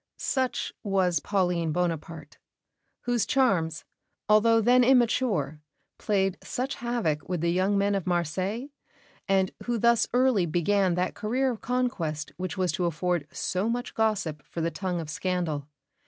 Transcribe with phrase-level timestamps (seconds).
[0.35, 2.39] '"Such was Pauline Bonaparte,
[3.01, 3.85] whose charms,
[4.27, 5.61] although then immature,
[5.99, 8.69] played such havoc with the young men of Marseilles,
[9.27, 13.93] and who thus early began that career of conquest which was to afford so much
[13.93, 15.67] gossip for the tongue of scandal.